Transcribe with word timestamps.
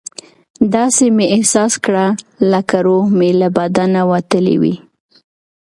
داسې 0.75 1.05
مې 1.15 1.25
احساس 1.35 1.73
کړه 1.85 2.05
لکه 2.51 2.77
روح 2.85 3.05
مې 3.17 3.29
له 3.41 3.47
بدنه 3.57 4.01
وتلی 4.11 4.55
وي. 4.61 4.75